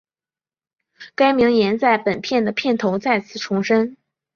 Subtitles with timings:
[1.13, 3.97] 该名言在本片的片头再次重申。